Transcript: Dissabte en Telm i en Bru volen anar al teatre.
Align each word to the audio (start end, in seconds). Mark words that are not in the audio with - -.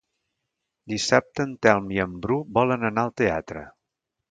Dissabte 0.93 1.45
en 1.49 1.51
Telm 1.67 1.93
i 1.97 2.01
en 2.07 2.17
Bru 2.25 2.39
volen 2.59 2.91
anar 2.91 3.07
al 3.07 3.15
teatre. 3.23 3.67